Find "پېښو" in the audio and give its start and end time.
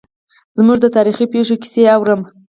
1.33-1.55